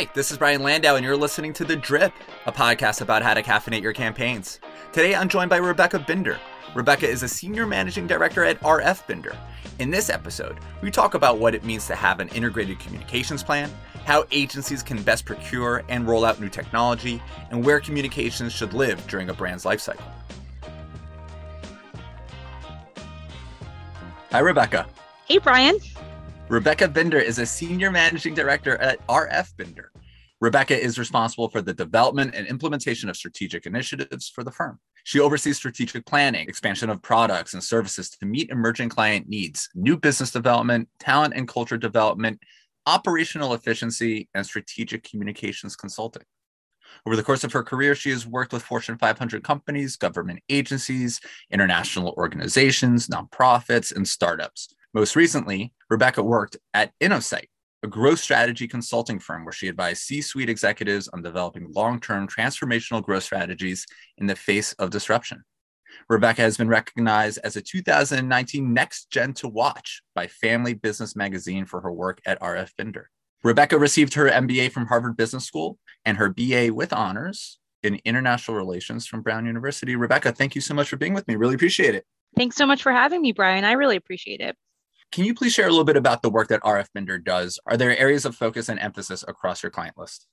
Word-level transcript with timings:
Hi, 0.00 0.08
this 0.14 0.30
is 0.30 0.38
Brian 0.38 0.62
Landau, 0.62 0.96
and 0.96 1.04
you're 1.04 1.14
listening 1.14 1.52
to 1.52 1.62
The 1.62 1.76
Drip, 1.76 2.14
a 2.46 2.52
podcast 2.52 3.02
about 3.02 3.20
how 3.20 3.34
to 3.34 3.42
caffeinate 3.42 3.82
your 3.82 3.92
campaigns. 3.92 4.58
Today, 4.94 5.14
I'm 5.14 5.28
joined 5.28 5.50
by 5.50 5.58
Rebecca 5.58 5.98
Binder. 5.98 6.40
Rebecca 6.74 7.06
is 7.06 7.22
a 7.22 7.28
senior 7.28 7.66
managing 7.66 8.06
director 8.06 8.42
at 8.42 8.58
RF 8.60 9.06
Binder. 9.06 9.36
In 9.78 9.90
this 9.90 10.08
episode, 10.08 10.56
we 10.80 10.90
talk 10.90 11.12
about 11.12 11.38
what 11.38 11.54
it 11.54 11.64
means 11.64 11.86
to 11.86 11.94
have 11.94 12.18
an 12.18 12.28
integrated 12.28 12.78
communications 12.78 13.42
plan, 13.42 13.70
how 14.06 14.24
agencies 14.32 14.82
can 14.82 15.02
best 15.02 15.26
procure 15.26 15.82
and 15.90 16.08
roll 16.08 16.24
out 16.24 16.40
new 16.40 16.48
technology, 16.48 17.22
and 17.50 17.62
where 17.62 17.78
communications 17.78 18.54
should 18.54 18.72
live 18.72 19.06
during 19.06 19.28
a 19.28 19.34
brand's 19.34 19.64
lifecycle. 19.64 20.10
Hi, 24.30 24.38
Rebecca. 24.38 24.86
Hey, 25.26 25.36
Brian. 25.36 25.76
Rebecca 26.50 26.88
Binder 26.88 27.20
is 27.20 27.38
a 27.38 27.46
senior 27.46 27.92
managing 27.92 28.34
director 28.34 28.76
at 28.78 29.06
RF 29.06 29.56
Binder. 29.56 29.92
Rebecca 30.40 30.76
is 30.76 30.98
responsible 30.98 31.48
for 31.48 31.62
the 31.62 31.72
development 31.72 32.34
and 32.34 32.44
implementation 32.48 33.08
of 33.08 33.16
strategic 33.16 33.66
initiatives 33.66 34.28
for 34.28 34.42
the 34.42 34.50
firm. 34.50 34.80
She 35.04 35.20
oversees 35.20 35.58
strategic 35.58 36.04
planning, 36.06 36.48
expansion 36.48 36.90
of 36.90 37.02
products 37.02 37.54
and 37.54 37.62
services 37.62 38.10
to 38.10 38.26
meet 38.26 38.50
emerging 38.50 38.88
client 38.88 39.28
needs, 39.28 39.68
new 39.76 39.96
business 39.96 40.32
development, 40.32 40.88
talent 40.98 41.34
and 41.36 41.46
culture 41.46 41.78
development, 41.78 42.40
operational 42.84 43.54
efficiency, 43.54 44.28
and 44.34 44.44
strategic 44.44 45.08
communications 45.08 45.76
consulting. 45.76 46.24
Over 47.06 47.14
the 47.14 47.22
course 47.22 47.44
of 47.44 47.52
her 47.52 47.62
career, 47.62 47.94
she 47.94 48.10
has 48.10 48.26
worked 48.26 48.52
with 48.52 48.64
Fortune 48.64 48.98
500 48.98 49.44
companies, 49.44 49.94
government 49.94 50.40
agencies, 50.48 51.20
international 51.52 52.12
organizations, 52.16 53.06
nonprofits, 53.06 53.94
and 53.94 54.08
startups. 54.08 54.74
Most 54.92 55.14
recently, 55.14 55.72
Rebecca 55.88 56.20
worked 56.20 56.56
at 56.74 56.92
InnoSight, 57.00 57.46
a 57.84 57.86
growth 57.86 58.18
strategy 58.18 58.66
consulting 58.66 59.20
firm 59.20 59.44
where 59.44 59.52
she 59.52 59.68
advised 59.68 60.02
C 60.02 60.20
suite 60.20 60.50
executives 60.50 61.06
on 61.08 61.22
developing 61.22 61.70
long 61.72 62.00
term 62.00 62.26
transformational 62.26 63.00
growth 63.00 63.22
strategies 63.22 63.86
in 64.18 64.26
the 64.26 64.34
face 64.34 64.72
of 64.74 64.90
disruption. 64.90 65.44
Rebecca 66.08 66.42
has 66.42 66.56
been 66.56 66.68
recognized 66.68 67.38
as 67.44 67.54
a 67.54 67.62
2019 67.62 68.74
Next 68.74 69.10
Gen 69.10 69.32
to 69.34 69.48
Watch 69.48 70.02
by 70.16 70.26
Family 70.26 70.74
Business 70.74 71.14
Magazine 71.14 71.66
for 71.66 71.80
her 71.82 71.92
work 71.92 72.20
at 72.26 72.40
RF 72.40 72.70
Binder. 72.76 73.10
Rebecca 73.44 73.78
received 73.78 74.14
her 74.14 74.28
MBA 74.28 74.72
from 74.72 74.86
Harvard 74.86 75.16
Business 75.16 75.44
School 75.44 75.78
and 76.04 76.16
her 76.16 76.30
BA 76.30 76.74
with 76.74 76.92
honors 76.92 77.60
in 77.84 78.00
international 78.04 78.56
relations 78.56 79.06
from 79.06 79.22
Brown 79.22 79.46
University. 79.46 79.94
Rebecca, 79.94 80.32
thank 80.32 80.56
you 80.56 80.60
so 80.60 80.74
much 80.74 80.88
for 80.88 80.96
being 80.96 81.14
with 81.14 81.28
me. 81.28 81.36
Really 81.36 81.54
appreciate 81.54 81.94
it. 81.94 82.04
Thanks 82.36 82.56
so 82.56 82.66
much 82.66 82.82
for 82.82 82.90
having 82.90 83.22
me, 83.22 83.30
Brian. 83.32 83.64
I 83.64 83.72
really 83.72 83.96
appreciate 83.96 84.40
it. 84.40 84.56
Can 85.12 85.24
you 85.24 85.34
please 85.34 85.52
share 85.52 85.66
a 85.66 85.70
little 85.70 85.84
bit 85.84 85.96
about 85.96 86.22
the 86.22 86.30
work 86.30 86.48
that 86.48 86.62
RF 86.62 86.86
Binder 86.94 87.18
does? 87.18 87.58
Are 87.66 87.76
there 87.76 87.96
areas 87.98 88.24
of 88.24 88.36
focus 88.36 88.68
and 88.68 88.78
emphasis 88.78 89.24
across 89.26 89.62
your 89.62 89.70
client 89.70 89.98
list? 89.98 90.26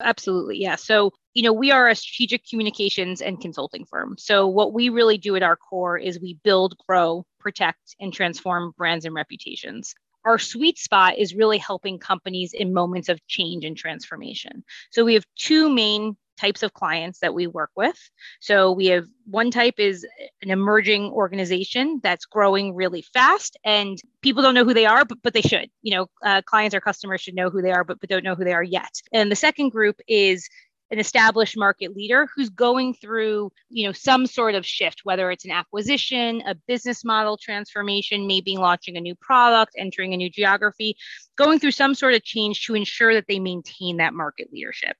Absolutely. 0.00 0.58
Yeah. 0.58 0.76
So, 0.76 1.12
you 1.32 1.42
know, 1.42 1.52
we 1.52 1.70
are 1.70 1.88
a 1.88 1.94
strategic 1.94 2.46
communications 2.48 3.22
and 3.22 3.40
consulting 3.40 3.84
firm. 3.86 4.16
So, 4.18 4.46
what 4.46 4.72
we 4.74 4.88
really 4.88 5.16
do 5.16 5.36
at 5.36 5.42
our 5.42 5.56
core 5.56 5.96
is 5.96 6.20
we 6.20 6.38
build, 6.44 6.76
grow, 6.86 7.24
protect, 7.38 7.94
and 8.00 8.12
transform 8.12 8.72
brands 8.76 9.04
and 9.04 9.14
reputations. 9.14 9.94
Our 10.24 10.38
sweet 10.38 10.78
spot 10.78 11.18
is 11.18 11.34
really 11.34 11.58
helping 11.58 11.98
companies 11.98 12.52
in 12.52 12.74
moments 12.74 13.08
of 13.08 13.24
change 13.26 13.64
and 13.64 13.76
transformation. 13.76 14.64
So, 14.90 15.04
we 15.04 15.14
have 15.14 15.24
two 15.38 15.72
main 15.72 16.16
types 16.36 16.62
of 16.62 16.72
clients 16.72 17.20
that 17.20 17.34
we 17.34 17.46
work 17.46 17.70
with. 17.76 17.98
So 18.40 18.72
we 18.72 18.86
have 18.86 19.06
one 19.26 19.50
type 19.50 19.74
is 19.78 20.06
an 20.42 20.50
emerging 20.50 21.10
organization 21.10 22.00
that's 22.02 22.24
growing 22.24 22.74
really 22.74 23.02
fast 23.02 23.56
and 23.64 23.98
people 24.22 24.42
don't 24.42 24.54
know 24.54 24.64
who 24.64 24.74
they 24.74 24.86
are, 24.86 25.04
but, 25.04 25.18
but 25.22 25.34
they 25.34 25.42
should. 25.42 25.70
You 25.82 25.96
know, 25.96 26.06
uh, 26.24 26.42
clients 26.44 26.74
or 26.74 26.80
customers 26.80 27.20
should 27.20 27.34
know 27.34 27.50
who 27.50 27.62
they 27.62 27.72
are, 27.72 27.84
but, 27.84 28.00
but 28.00 28.10
don't 28.10 28.24
know 28.24 28.34
who 28.34 28.44
they 28.44 28.52
are 28.52 28.62
yet. 28.62 29.00
And 29.12 29.30
the 29.30 29.36
second 29.36 29.70
group 29.70 29.96
is 30.08 30.48
an 30.90 30.98
established 30.98 31.56
market 31.56 31.96
leader 31.96 32.28
who's 32.34 32.48
going 32.48 32.94
through 32.94 33.50
you 33.70 33.86
know 33.86 33.92
some 33.92 34.26
sort 34.26 34.54
of 34.54 34.64
shift 34.64 35.00
whether 35.04 35.30
it's 35.30 35.44
an 35.44 35.50
acquisition 35.50 36.42
a 36.46 36.54
business 36.54 37.04
model 37.04 37.36
transformation 37.36 38.26
maybe 38.26 38.56
launching 38.56 38.96
a 38.96 39.00
new 39.00 39.14
product 39.16 39.72
entering 39.76 40.14
a 40.14 40.16
new 40.16 40.30
geography 40.30 40.96
going 41.36 41.58
through 41.58 41.70
some 41.70 41.94
sort 41.94 42.14
of 42.14 42.22
change 42.22 42.64
to 42.64 42.74
ensure 42.74 43.14
that 43.14 43.24
they 43.28 43.38
maintain 43.38 43.96
that 43.96 44.14
market 44.14 44.48
leadership 44.52 44.96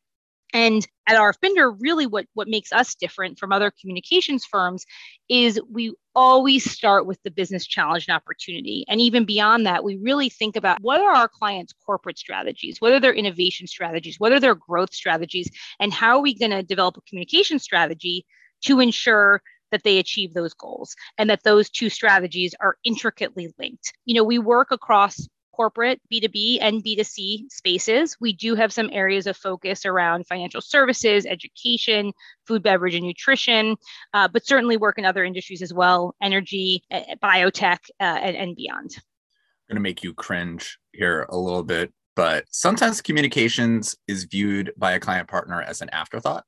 and 0.57 0.87
at 1.07 1.19
RF 1.19 1.39
Binder, 1.43 1.71
really 1.71 2.07
what, 2.07 2.25
what 2.33 2.49
makes 2.49 2.73
us 2.73 2.95
different 2.95 3.39
from 3.39 3.53
other 3.53 3.71
communications 3.79 4.47
firms 4.47 4.87
is 5.29 5.61
we 5.71 5.93
always 6.15 6.69
start 6.71 7.05
with 7.05 7.23
the 7.25 7.31
business 7.31 7.67
challenge 7.67 8.07
and 8.09 8.17
opportunity. 8.17 8.83
And 8.89 8.99
even 8.99 9.27
beyond 9.27 9.67
that, 9.67 9.85
we 9.85 9.99
really 9.99 10.31
think 10.31 10.57
about 10.57 10.81
what 10.81 11.03
are 11.03 11.13
our 11.13 11.29
clients' 11.29 11.75
corporate 11.85 12.17
strategies, 12.17 12.81
what 12.81 12.93
are 12.93 13.01
their 13.01 13.13
innovation 13.13 13.67
strategies, 13.67 14.19
what 14.19 14.33
are 14.33 14.41
their 14.41 14.55
growth 14.55 14.95
strategies, 14.95 15.51
and 15.79 15.93
how 15.93 16.17
are 16.17 16.23
we 16.23 16.35
going 16.35 16.53
to 16.53 16.63
develop 16.63 16.97
a 16.97 17.03
communication 17.03 17.59
strategy 17.59 18.25
to 18.63 18.81
ensure 18.81 19.43
that 19.73 19.83
they 19.83 19.99
achieve 19.99 20.33
those 20.33 20.55
goals 20.55 20.97
and 21.19 21.29
that 21.29 21.43
those 21.43 21.69
two 21.69 21.91
strategies 21.91 22.55
are 22.61 22.79
intricately 22.83 23.53
linked. 23.59 23.93
You 24.07 24.15
know, 24.15 24.25
we 24.25 24.39
work 24.39 24.71
across 24.71 25.29
corporate 25.57 26.01
B2B 26.13 26.59
and 26.61 26.85
B2C 26.85 27.51
spaces. 27.51 28.17
We 28.21 28.35
do 28.35 28.55
have 28.55 28.73
some 28.73 28.91
areas 28.93 29.27
of 29.27 29.37
focus 29.37 29.87
around 29.87 30.27
financial 30.27 30.61
services, 30.61 31.25
education, 31.25 32.13
food, 32.47 32.63
beverage, 32.63 32.95
and 32.95 33.07
nutrition, 33.07 33.77
uh, 34.13 34.29
but 34.29 34.47
certainly 34.47 34.77
work 34.77 34.99
in 34.99 35.07
other 35.07 35.25
industries 35.25 35.63
as 35.63 35.73
well 35.73 36.15
energy, 36.21 36.83
uh, 36.91 37.01
biotech, 37.23 37.79
uh, 38.01 38.05
and, 38.05 38.37
and 38.37 38.57
beyond. 38.57 38.97
I'm 38.97 39.75
going 39.75 39.77
to 39.77 39.81
make 39.81 40.05
you 40.05 40.13
cringe 40.13 40.79
here 40.93 41.27
a 41.31 41.37
little 41.37 41.65
bit, 41.65 41.93
but 42.15 42.45
sometimes 42.51 43.01
communications 43.01 43.97
is 44.07 44.25
viewed 44.25 44.73
by 44.77 44.93
a 44.93 45.01
client 45.01 45.29
partner 45.29 45.63
as 45.63 45.81
an 45.81 45.89
afterthought. 45.91 46.45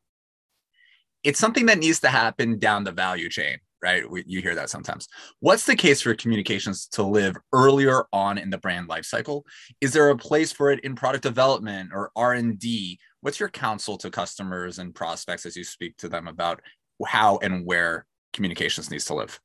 It's 1.25 1.39
something 1.39 1.67
that 1.67 1.79
needs 1.79 2.01
to 2.01 2.09
happen 2.09 2.59
down 2.59 2.85
the 2.85 2.93
value 2.93 3.29
chain 3.29 3.59
right? 3.83 4.09
We, 4.09 4.25
you 4.27 4.41
hear 4.41 4.55
that 4.55 4.71
sometimes. 4.71 5.09
What's 5.41 5.67
the 5.67 5.77
case 5.77 6.01
for 6.03 6.15
communications 6.15 6.87
to 6.89 7.03
live 7.03 7.37
earlier 7.53 8.05
on 8.13 8.39
in 8.39 8.51
the 8.51 8.59
brand 8.59 8.89
lifecycle? 8.89 9.43
Is 9.81 9.93
there 9.93 10.11
a 10.11 10.17
place 10.17 10.53
for 10.53 10.71
it 10.71 10.81
in 10.81 10.95
product 10.95 11.23
development 11.23 11.91
or 11.93 12.11
R 12.17 12.35
and 12.35 12.59
D? 12.59 12.99
What's 13.21 13.41
your 13.41 13.49
counsel 13.49 13.97
to 13.99 14.11
customers 14.11 14.79
and 14.79 14.95
prospects 14.95 15.47
as 15.47 15.57
you 15.57 15.65
speak 15.65 15.97
to 15.99 16.09
them 16.09 16.29
about 16.29 16.61
how 17.07 17.39
and 17.43 17.65
where 17.65 18.07
communications 18.33 18.91
needs 18.91 19.05
to 19.07 19.15
live? 19.15 19.41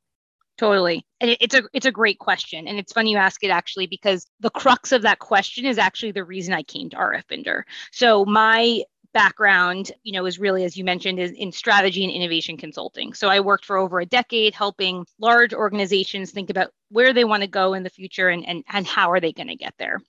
Totally. 0.58 1.04
And 1.20 1.36
it's 1.42 1.56
a 1.56 1.64
it's 1.74 1.88
a 1.88 1.92
great 1.92 2.20
question. 2.20 2.68
And 2.68 2.78
it's 2.78 2.94
funny 2.94 3.12
you 3.12 3.18
ask 3.18 3.44
it 3.44 3.50
actually 3.50 3.88
because 3.88 4.28
the 4.40 4.52
crux 4.52 4.92
of 4.92 5.02
that 5.02 5.18
question 5.18 5.66
is 5.66 5.80
actually 5.80 6.12
the 6.12 6.24
reason 6.24 6.54
I 6.54 6.62
came 6.62 6.92
to 6.92 6.96
RF 6.96 7.28
Binder. 7.28 7.66
So 7.92 8.24
my 8.26 8.84
background, 9.14 9.92
you 10.04 10.14
know, 10.14 10.26
is 10.26 10.40
really, 10.40 10.64
as 10.64 10.76
you 10.76 10.84
mentioned, 10.84 11.20
is 11.20 11.32
in 11.32 11.52
strategy 11.52 12.04
and 12.04 12.14
innovation 12.14 12.58
consulting. 12.58 13.14
So 13.14 13.30
I 13.30 13.40
worked 13.40 13.66
for 13.66 13.78
over 13.78 14.00
a 14.00 14.06
decade 14.06 14.54
helping 14.54 15.06
large 15.20 15.54
organizations 15.54 16.32
think 16.32 16.50
about 16.50 16.72
where 16.90 17.14
they 17.14 17.24
want 17.24 17.42
to 17.42 17.48
go 17.48 17.74
in 17.74 17.84
the 17.84 17.90
future 17.90 18.30
and, 18.30 18.48
and, 18.48 18.64
and 18.72 18.86
how 18.86 19.12
are 19.12 19.20
they 19.20 19.32
going 19.32 19.48
to 19.48 19.56
get 19.56 19.74
there. 19.78 20.02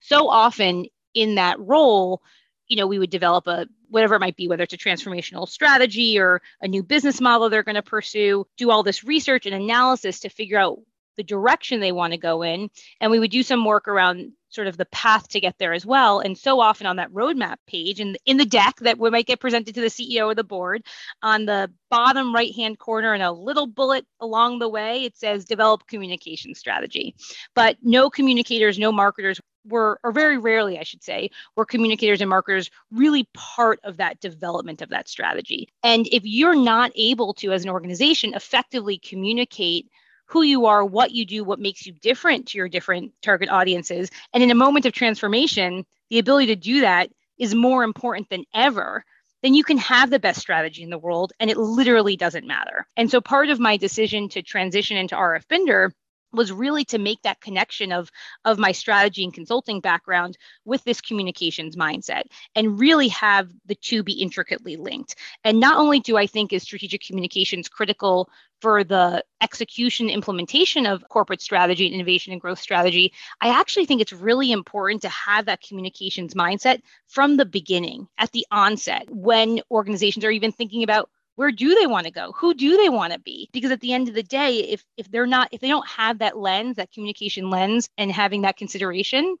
So 0.00 0.28
often 0.28 0.86
in 1.14 1.34
that 1.36 1.58
role, 1.58 2.22
you 2.68 2.76
know, 2.76 2.86
we 2.86 2.98
would 2.98 3.10
develop 3.10 3.46
a 3.46 3.66
whatever 3.88 4.14
it 4.14 4.20
might 4.20 4.36
be, 4.36 4.46
whether 4.46 4.62
it's 4.62 4.72
a 4.72 4.78
transformational 4.78 5.48
strategy 5.48 6.18
or 6.18 6.40
a 6.62 6.68
new 6.68 6.82
business 6.82 7.20
model 7.20 7.50
they're 7.50 7.64
going 7.64 7.74
to 7.74 7.82
pursue, 7.82 8.46
do 8.56 8.70
all 8.70 8.84
this 8.84 9.02
research 9.02 9.46
and 9.46 9.54
analysis 9.54 10.20
to 10.20 10.28
figure 10.28 10.58
out 10.58 10.78
the 11.16 11.22
direction 11.22 11.80
they 11.80 11.92
want 11.92 12.12
to 12.12 12.18
go 12.18 12.42
in. 12.42 12.70
And 13.00 13.10
we 13.10 13.18
would 13.18 13.30
do 13.30 13.42
some 13.42 13.64
work 13.64 13.88
around 13.88 14.32
sort 14.50 14.66
of 14.66 14.76
the 14.76 14.86
path 14.86 15.28
to 15.28 15.40
get 15.40 15.56
there 15.58 15.72
as 15.72 15.86
well. 15.86 16.20
And 16.20 16.36
so 16.36 16.60
often 16.60 16.86
on 16.86 16.96
that 16.96 17.12
roadmap 17.12 17.56
page 17.66 18.00
and 18.00 18.18
in 18.26 18.36
the 18.36 18.44
deck 18.44 18.76
that 18.80 18.98
we 18.98 19.08
might 19.10 19.26
get 19.26 19.40
presented 19.40 19.74
to 19.74 19.80
the 19.80 19.86
CEO 19.86 20.26
or 20.26 20.34
the 20.34 20.44
board, 20.44 20.82
on 21.22 21.46
the 21.46 21.70
bottom 21.88 22.34
right 22.34 22.54
hand 22.54 22.78
corner 22.78 23.14
and 23.14 23.22
a 23.22 23.32
little 23.32 23.66
bullet 23.66 24.04
along 24.20 24.58
the 24.58 24.68
way, 24.68 25.04
it 25.04 25.16
says 25.16 25.44
develop 25.44 25.86
communication 25.86 26.54
strategy. 26.54 27.14
But 27.54 27.76
no 27.82 28.10
communicators, 28.10 28.78
no 28.78 28.90
marketers 28.90 29.40
were, 29.64 30.00
or 30.02 30.12
very 30.12 30.38
rarely, 30.38 30.78
I 30.78 30.82
should 30.82 31.02
say, 31.02 31.30
were 31.56 31.64
communicators 31.64 32.20
and 32.20 32.30
marketers 32.30 32.70
really 32.90 33.28
part 33.34 33.78
of 33.84 33.98
that 33.98 34.20
development 34.20 34.82
of 34.82 34.88
that 34.88 35.08
strategy. 35.08 35.68
And 35.82 36.08
if 36.10 36.24
you're 36.24 36.56
not 36.56 36.92
able 36.96 37.34
to, 37.34 37.52
as 37.52 37.62
an 37.64 37.70
organization, 37.70 38.34
effectively 38.34 38.98
communicate 38.98 39.88
who 40.30 40.42
you 40.42 40.66
are, 40.66 40.84
what 40.84 41.10
you 41.10 41.26
do, 41.26 41.42
what 41.42 41.58
makes 41.58 41.86
you 41.86 41.92
different 41.92 42.46
to 42.48 42.58
your 42.58 42.68
different 42.68 43.12
target 43.20 43.48
audiences. 43.48 44.10
And 44.32 44.42
in 44.42 44.50
a 44.50 44.54
moment 44.54 44.86
of 44.86 44.92
transformation, 44.92 45.84
the 46.08 46.20
ability 46.20 46.46
to 46.46 46.56
do 46.56 46.80
that 46.82 47.10
is 47.38 47.54
more 47.54 47.82
important 47.82 48.28
than 48.30 48.44
ever. 48.54 49.04
Then 49.42 49.54
you 49.54 49.64
can 49.64 49.78
have 49.78 50.10
the 50.10 50.20
best 50.20 50.40
strategy 50.40 50.82
in 50.82 50.90
the 50.90 50.98
world 50.98 51.32
and 51.40 51.50
it 51.50 51.56
literally 51.56 52.16
doesn't 52.16 52.46
matter. 52.46 52.86
And 52.96 53.10
so 53.10 53.20
part 53.20 53.48
of 53.48 53.58
my 53.58 53.76
decision 53.76 54.28
to 54.30 54.42
transition 54.42 54.96
into 54.96 55.16
RF 55.16 55.48
Binder 55.48 55.92
was 56.32 56.52
really 56.52 56.84
to 56.86 56.98
make 56.98 57.22
that 57.22 57.40
connection 57.40 57.92
of 57.92 58.10
of 58.44 58.58
my 58.58 58.72
strategy 58.72 59.24
and 59.24 59.34
consulting 59.34 59.80
background 59.80 60.36
with 60.64 60.82
this 60.84 61.00
communications 61.00 61.76
mindset 61.76 62.22
and 62.54 62.78
really 62.78 63.08
have 63.08 63.50
the 63.66 63.74
two 63.74 64.02
be 64.02 64.12
intricately 64.12 64.76
linked. 64.76 65.16
And 65.44 65.60
not 65.60 65.76
only 65.76 66.00
do 66.00 66.16
i 66.16 66.26
think 66.26 66.52
is 66.52 66.62
strategic 66.62 67.02
communications 67.02 67.68
critical 67.68 68.28
for 68.60 68.84
the 68.84 69.24
execution 69.40 70.10
implementation 70.10 70.86
of 70.86 71.08
corporate 71.08 71.40
strategy 71.40 71.86
and 71.86 71.94
innovation 71.94 72.32
and 72.32 72.40
growth 72.40 72.58
strategy 72.58 73.12
i 73.40 73.48
actually 73.48 73.86
think 73.86 74.00
it's 74.00 74.12
really 74.12 74.52
important 74.52 75.02
to 75.02 75.08
have 75.08 75.46
that 75.46 75.62
communications 75.62 76.34
mindset 76.34 76.80
from 77.06 77.36
the 77.36 77.46
beginning 77.46 78.06
at 78.18 78.30
the 78.32 78.46
onset 78.50 79.04
when 79.10 79.60
organizations 79.70 80.24
are 80.24 80.30
even 80.30 80.52
thinking 80.52 80.82
about 80.82 81.08
where 81.36 81.50
do 81.50 81.74
they 81.74 81.86
want 81.86 82.06
to 82.06 82.12
go? 82.12 82.32
Who 82.32 82.54
do 82.54 82.76
they 82.76 82.88
want 82.88 83.12
to 83.12 83.18
be? 83.18 83.48
Because 83.52 83.70
at 83.70 83.80
the 83.80 83.92
end 83.92 84.08
of 84.08 84.14
the 84.14 84.22
day 84.22 84.58
if 84.58 84.84
if 84.96 85.10
they're 85.10 85.26
not 85.26 85.48
if 85.52 85.60
they 85.60 85.68
don't 85.68 85.88
have 85.88 86.18
that 86.18 86.36
lens 86.36 86.76
that 86.76 86.92
communication 86.92 87.50
lens 87.50 87.88
and 87.96 88.12
having 88.12 88.42
that 88.42 88.56
consideration 88.56 89.36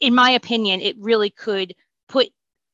in 0.00 0.14
my 0.14 0.30
opinion 0.30 0.80
it 0.80 0.96
really 0.98 1.30
could 1.30 1.74
put 2.08 2.28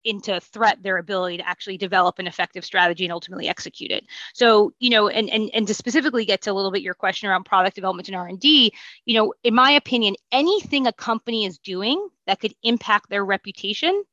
into 0.04 0.38
threat 0.38 0.82
their 0.82 0.98
ability 0.98 1.38
to 1.38 1.48
actually 1.48 1.78
develop 1.78 2.18
an 2.18 2.26
effective 2.26 2.64
strategy 2.64 3.04
and 3.04 3.12
ultimately 3.12 3.48
execute 3.48 3.90
it. 3.90 4.04
So 4.34 4.72
you 4.78 4.90
know 4.90 5.08
and 5.08 5.30
and, 5.30 5.50
and 5.54 5.66
to 5.66 5.74
specifically 5.74 6.24
get 6.24 6.42
to 6.42 6.52
a 6.52 6.54
little 6.54 6.70
bit 6.70 6.82
your 6.82 6.94
question 6.94 7.28
around 7.28 7.44
product 7.44 7.74
development 7.74 8.08
and 8.08 8.16
r&d 8.16 8.72
you 9.04 9.14
know 9.14 9.34
in 9.42 9.54
my 9.54 9.72
opinion 9.72 10.14
anything 10.30 10.86
a 10.86 10.92
company 10.92 11.44
is 11.44 11.58
doing 11.58 12.08
that 12.26 12.40
could 12.40 12.54
impact 12.62 13.08
their 13.08 13.24
reputation 13.24 14.04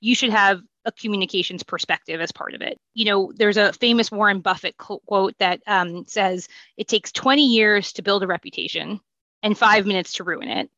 you 0.00 0.14
should 0.14 0.30
have 0.30 0.62
a 0.84 0.92
communications 0.92 1.62
perspective 1.62 2.20
as 2.20 2.32
part 2.32 2.54
of 2.54 2.62
it. 2.62 2.78
You 2.94 3.04
know, 3.04 3.32
there's 3.34 3.56
a 3.56 3.72
famous 3.74 4.10
Warren 4.10 4.40
Buffett 4.40 4.76
quote 4.78 5.34
that 5.38 5.60
um, 5.66 6.04
says, 6.06 6.48
It 6.76 6.88
takes 6.88 7.12
20 7.12 7.46
years 7.46 7.92
to 7.94 8.02
build 8.02 8.22
a 8.22 8.26
reputation 8.26 9.00
and 9.42 9.56
five 9.56 9.86
minutes 9.86 10.14
to 10.14 10.24
ruin 10.24 10.48
it. 10.48 10.70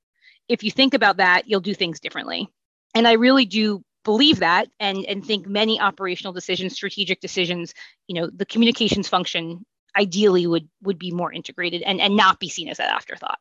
If 0.49 0.63
you 0.65 0.71
think 0.71 0.95
about 0.95 1.19
that, 1.19 1.49
you'll 1.49 1.61
do 1.61 1.75
things 1.75 2.01
differently. 2.01 2.49
And 2.95 3.07
I 3.07 3.13
really 3.13 3.47
do 3.47 3.83
believe 4.05 4.41
that 4.41 4.69
and, 4.81 5.05
and 5.07 5.25
think 5.25 5.47
many 5.47 5.81
operational 5.81 6.33
decisions, 6.33 6.75
strategic 6.75 7.21
decisions, 7.21 7.73
you 8.09 8.21
know, 8.21 8.29
the 8.35 8.47
communications 8.47 9.09
function 9.09 9.65
ideally 9.97 10.47
would 10.47 10.69
would 10.83 10.99
be 10.99 11.11
more 11.11 11.33
integrated 11.33 11.83
and, 11.83 12.01
and 12.01 12.17
not 12.17 12.41
be 12.41 12.49
seen 12.49 12.69
as 12.69 12.81
an 12.81 12.87
afterthought. 12.87 13.39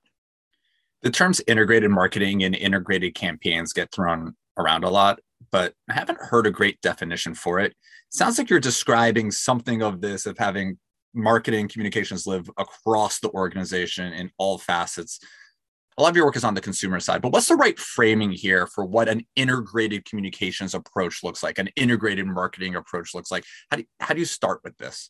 The 1.01 1.09
terms 1.09 1.41
integrated 1.47 1.89
marketing 1.89 2.43
and 2.43 2.55
integrated 2.55 3.15
campaigns 3.15 3.73
get 3.73 3.91
thrown 3.91 4.35
around 4.57 4.83
a 4.83 4.89
lot 4.89 5.19
but 5.51 5.73
I 5.89 5.93
haven't 5.93 6.19
heard 6.19 6.45
a 6.45 6.51
great 6.51 6.81
definition 6.81 7.33
for 7.33 7.59
it. 7.59 7.73
Sounds 8.09 8.37
like 8.37 8.49
you're 8.49 8.59
describing 8.59 9.31
something 9.31 9.81
of 9.81 10.01
this 10.01 10.25
of 10.25 10.37
having 10.37 10.77
marketing 11.13 11.67
communications 11.67 12.27
live 12.27 12.49
across 12.57 13.19
the 13.19 13.29
organization 13.29 14.13
in 14.13 14.31
all 14.37 14.57
facets. 14.57 15.19
A 15.97 16.01
lot 16.01 16.09
of 16.09 16.15
your 16.15 16.25
work 16.25 16.37
is 16.37 16.43
on 16.43 16.53
the 16.53 16.61
consumer 16.61 16.99
side, 16.99 17.21
but 17.21 17.33
what's 17.33 17.49
the 17.49 17.55
right 17.55 17.77
framing 17.77 18.31
here 18.31 18.65
for 18.65 18.85
what 18.85 19.09
an 19.09 19.25
integrated 19.35 20.05
communications 20.05 20.73
approach 20.73 21.21
looks 21.21 21.43
like, 21.43 21.59
an 21.59 21.69
integrated 21.75 22.25
marketing 22.25 22.75
approach 22.75 23.13
looks 23.13 23.31
like? 23.31 23.43
How 23.69 23.77
do 23.77 23.83
how 23.99 24.13
do 24.13 24.19
you 24.19 24.25
start 24.25 24.61
with 24.63 24.77
this? 24.77 25.09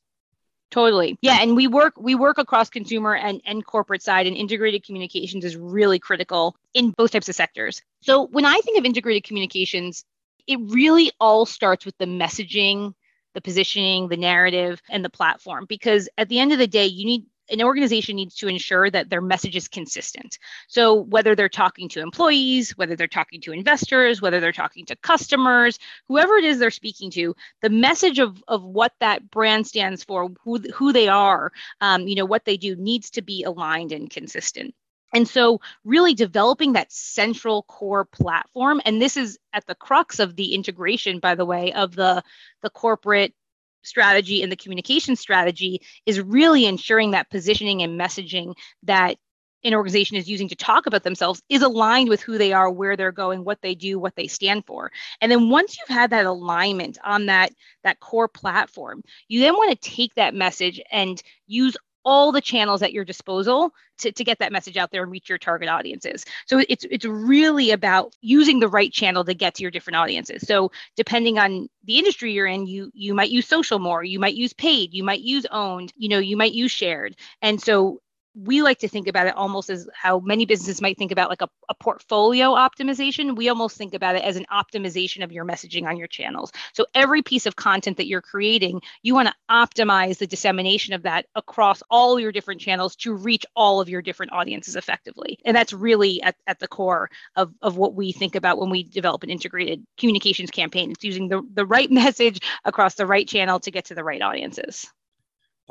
Totally. 0.71 1.17
Yeah. 1.21 1.39
And 1.41 1.55
we 1.55 1.67
work 1.67 1.93
we 1.99 2.15
work 2.15 2.37
across 2.37 2.69
consumer 2.69 3.13
and, 3.13 3.41
and 3.45 3.65
corporate 3.65 4.01
side 4.01 4.25
and 4.25 4.35
integrated 4.37 4.85
communications 4.85 5.43
is 5.43 5.57
really 5.57 5.99
critical 5.99 6.55
in 6.73 6.91
both 6.91 7.11
types 7.11 7.27
of 7.27 7.35
sectors. 7.35 7.81
So 8.01 8.27
when 8.27 8.45
I 8.45 8.59
think 8.61 8.79
of 8.79 8.85
integrated 8.85 9.25
communications, 9.25 10.05
it 10.47 10.57
really 10.61 11.11
all 11.19 11.45
starts 11.45 11.85
with 11.85 11.97
the 11.97 12.05
messaging, 12.05 12.93
the 13.33 13.41
positioning, 13.41 14.07
the 14.07 14.17
narrative, 14.17 14.81
and 14.89 15.03
the 15.03 15.09
platform. 15.09 15.65
Because 15.67 16.07
at 16.17 16.29
the 16.29 16.39
end 16.39 16.53
of 16.53 16.57
the 16.57 16.67
day, 16.67 16.85
you 16.85 17.05
need 17.05 17.25
an 17.51 17.61
organization 17.61 18.15
needs 18.15 18.35
to 18.35 18.47
ensure 18.47 18.89
that 18.89 19.09
their 19.09 19.21
message 19.21 19.55
is 19.55 19.67
consistent. 19.67 20.39
So, 20.67 20.93
whether 20.95 21.35
they're 21.35 21.49
talking 21.49 21.89
to 21.89 22.01
employees, 22.01 22.77
whether 22.77 22.95
they're 22.95 23.07
talking 23.07 23.41
to 23.41 23.51
investors, 23.51 24.21
whether 24.21 24.39
they're 24.39 24.51
talking 24.51 24.85
to 24.85 24.95
customers, 24.95 25.77
whoever 26.07 26.35
it 26.35 26.45
is 26.45 26.59
they're 26.59 26.71
speaking 26.71 27.11
to, 27.11 27.35
the 27.61 27.69
message 27.69 28.19
of, 28.19 28.41
of 28.47 28.63
what 28.63 28.93
that 28.99 29.29
brand 29.29 29.67
stands 29.67 30.03
for, 30.03 30.29
who, 30.43 30.59
who 30.73 30.93
they 30.93 31.07
are, 31.07 31.51
um, 31.81 32.07
you 32.07 32.15
know, 32.15 32.25
what 32.25 32.45
they 32.45 32.57
do 32.57 32.75
needs 32.75 33.09
to 33.11 33.21
be 33.21 33.43
aligned 33.43 33.91
and 33.91 34.09
consistent. 34.09 34.73
And 35.13 35.27
so, 35.27 35.59
really 35.83 36.13
developing 36.13 36.73
that 36.73 36.91
central 36.91 37.63
core 37.63 38.05
platform, 38.05 38.81
and 38.85 39.01
this 39.01 39.17
is 39.17 39.37
at 39.53 39.65
the 39.67 39.75
crux 39.75 40.19
of 40.19 40.35
the 40.35 40.53
integration, 40.53 41.19
by 41.19 41.35
the 41.35 41.45
way, 41.45 41.73
of 41.73 41.95
the, 41.95 42.23
the 42.61 42.69
corporate 42.69 43.33
strategy 43.83 44.43
and 44.43 44.51
the 44.51 44.55
communication 44.55 45.15
strategy, 45.15 45.81
is 46.05 46.19
really 46.19 46.65
ensuring 46.65 47.11
that 47.11 47.29
positioning 47.29 47.81
and 47.81 47.99
messaging 47.99 48.55
that 48.83 49.17
an 49.63 49.73
organization 49.73 50.17
is 50.17 50.29
using 50.29 50.49
to 50.49 50.55
talk 50.55 50.85
about 50.85 51.03
themselves 51.03 51.41
is 51.49 51.61
aligned 51.61 52.09
with 52.09 52.21
who 52.21 52.37
they 52.37 52.51
are, 52.51 52.69
where 52.69 52.97
they're 52.97 53.11
going, 53.11 53.43
what 53.43 53.61
they 53.61 53.75
do, 53.75 53.99
what 53.99 54.15
they 54.15 54.27
stand 54.27 54.65
for. 54.65 54.91
And 55.21 55.31
then 55.31 55.49
once 55.49 55.77
you've 55.77 55.95
had 55.95 56.09
that 56.09 56.25
alignment 56.25 56.97
on 57.03 57.27
that, 57.27 57.51
that 57.83 57.99
core 57.99 58.27
platform, 58.27 59.03
you 59.27 59.39
then 59.39 59.53
want 59.53 59.69
to 59.71 59.89
take 59.89 60.15
that 60.15 60.33
message 60.33 60.81
and 60.91 61.21
use 61.47 61.77
all 62.03 62.31
the 62.31 62.41
channels 62.41 62.81
at 62.81 62.93
your 62.93 63.05
disposal 63.05 63.71
to, 63.99 64.11
to 64.11 64.23
get 64.23 64.39
that 64.39 64.51
message 64.51 64.77
out 64.77 64.91
there 64.91 65.03
and 65.03 65.11
reach 65.11 65.29
your 65.29 65.37
target 65.37 65.69
audiences. 65.69 66.25
So 66.47 66.63
it's 66.67 66.85
it's 66.89 67.05
really 67.05 67.71
about 67.71 68.15
using 68.21 68.59
the 68.59 68.67
right 68.67 68.91
channel 68.91 69.23
to 69.25 69.33
get 69.33 69.55
to 69.55 69.61
your 69.61 69.71
different 69.71 69.97
audiences. 69.97 70.47
So 70.47 70.71
depending 70.95 71.37
on 71.39 71.69
the 71.83 71.97
industry 71.97 72.33
you're 72.33 72.47
in, 72.47 72.65
you 72.67 72.91
you 72.93 73.13
might 73.13 73.29
use 73.29 73.47
social 73.47 73.79
more, 73.79 74.03
you 74.03 74.19
might 74.19 74.35
use 74.35 74.53
paid, 74.53 74.93
you 74.93 75.03
might 75.03 75.21
use 75.21 75.45
owned, 75.51 75.93
you 75.95 76.09
know, 76.09 76.19
you 76.19 76.37
might 76.37 76.53
use 76.53 76.71
shared. 76.71 77.15
And 77.41 77.61
so 77.61 78.01
we 78.35 78.61
like 78.61 78.79
to 78.79 78.87
think 78.87 79.07
about 79.07 79.27
it 79.27 79.35
almost 79.35 79.69
as 79.69 79.87
how 79.93 80.19
many 80.19 80.45
businesses 80.45 80.81
might 80.81 80.97
think 80.97 81.11
about 81.11 81.29
like 81.29 81.41
a, 81.41 81.49
a, 81.69 81.75
portfolio 81.75 82.51
optimization. 82.51 83.35
We 83.35 83.49
almost 83.49 83.77
think 83.77 83.93
about 83.93 84.15
it 84.15 84.23
as 84.23 84.37
an 84.37 84.45
optimization 84.51 85.23
of 85.23 85.31
your 85.31 85.45
messaging 85.45 85.85
on 85.85 85.97
your 85.97 86.07
channels. 86.07 86.51
So 86.73 86.85
every 86.93 87.21
piece 87.21 87.45
of 87.45 87.55
content 87.55 87.97
that 87.97 88.07
you're 88.07 88.21
creating, 88.21 88.81
you 89.01 89.15
want 89.15 89.29
to 89.29 89.35
optimize 89.49 90.17
the 90.17 90.27
dissemination 90.27 90.93
of 90.93 91.03
that 91.03 91.25
across 91.35 91.81
all 91.89 92.19
your 92.19 92.31
different 92.31 92.61
channels 92.61 92.95
to 92.97 93.13
reach 93.13 93.45
all 93.55 93.81
of 93.81 93.89
your 93.89 94.01
different 94.01 94.31
audiences 94.31 94.75
effectively. 94.75 95.39
And 95.43 95.55
that's 95.55 95.73
really 95.73 96.21
at, 96.21 96.35
at 96.47 96.59
the 96.59 96.67
core 96.67 97.09
of, 97.35 97.53
of 97.61 97.77
what 97.77 97.95
we 97.95 98.11
think 98.11 98.35
about 98.35 98.59
when 98.59 98.69
we 98.69 98.83
develop 98.83 99.23
an 99.23 99.29
integrated 99.29 99.83
communications 99.97 100.51
campaign. 100.51 100.91
It's 100.91 101.03
using 101.03 101.27
the, 101.27 101.41
the 101.53 101.65
right 101.65 101.91
message 102.01 102.39
across 102.63 102.95
the 102.95 103.05
right 103.05 103.27
channel 103.27 103.59
to 103.61 103.71
get 103.71 103.85
to 103.85 103.95
the 103.95 104.03
right 104.03 104.21
audiences. 104.21 104.87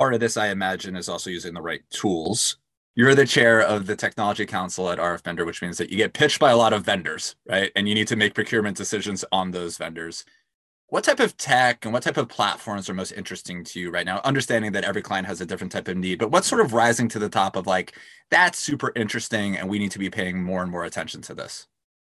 Part 0.00 0.14
of 0.14 0.20
this, 0.20 0.38
I 0.38 0.48
imagine, 0.48 0.96
is 0.96 1.10
also 1.10 1.28
using 1.28 1.52
the 1.52 1.60
right 1.60 1.82
tools. 1.90 2.56
You're 2.94 3.14
the 3.14 3.26
chair 3.26 3.60
of 3.60 3.84
the 3.84 3.94
technology 3.94 4.46
council 4.46 4.88
at 4.88 4.98
RF 4.98 5.22
Binder, 5.22 5.44
which 5.44 5.60
means 5.60 5.76
that 5.76 5.90
you 5.90 5.98
get 5.98 6.14
pitched 6.14 6.38
by 6.38 6.50
a 6.50 6.56
lot 6.56 6.72
of 6.72 6.86
vendors, 6.86 7.36
right? 7.46 7.70
And 7.76 7.86
you 7.86 7.94
need 7.94 8.08
to 8.08 8.16
make 8.16 8.32
procurement 8.32 8.78
decisions 8.78 9.26
on 9.30 9.50
those 9.50 9.76
vendors. 9.76 10.24
What 10.86 11.04
type 11.04 11.20
of 11.20 11.36
tech 11.36 11.84
and 11.84 11.92
what 11.92 12.02
type 12.02 12.16
of 12.16 12.30
platforms 12.30 12.88
are 12.88 12.94
most 12.94 13.12
interesting 13.12 13.62
to 13.62 13.78
you 13.78 13.90
right 13.90 14.06
now? 14.06 14.22
Understanding 14.24 14.72
that 14.72 14.84
every 14.84 15.02
client 15.02 15.26
has 15.26 15.42
a 15.42 15.46
different 15.46 15.70
type 15.70 15.86
of 15.86 15.98
need, 15.98 16.18
but 16.18 16.30
what's 16.30 16.46
sort 16.46 16.62
of 16.62 16.72
rising 16.72 17.06
to 17.10 17.18
the 17.18 17.28
top 17.28 17.54
of 17.54 17.66
like, 17.66 17.94
that's 18.30 18.58
super 18.58 18.92
interesting 18.96 19.58
and 19.58 19.68
we 19.68 19.78
need 19.78 19.90
to 19.90 19.98
be 19.98 20.08
paying 20.08 20.42
more 20.42 20.62
and 20.62 20.70
more 20.70 20.86
attention 20.86 21.20
to 21.20 21.34
this? 21.34 21.66